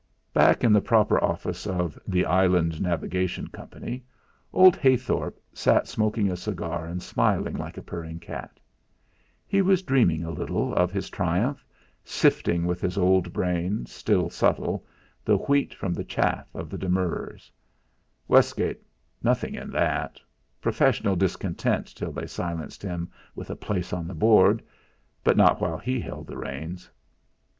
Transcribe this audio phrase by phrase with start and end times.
[0.33, 4.03] 2 Back in the proper office of "The Island Navigation Company"
[4.51, 8.59] old Heythorp sat smoking a cigar and smiling like a purring cat.
[9.45, 11.63] He was dreaming a little of his triumph,
[12.03, 14.87] sifting with his old brain, still subtle,
[15.23, 17.51] the wheat from the chaff of the demurrers:
[18.27, 18.81] Westgate
[19.21, 20.19] nothing in that
[20.61, 24.63] professional discontent till they silenced him with a place on the board
[25.23, 26.89] but not while he held the reins!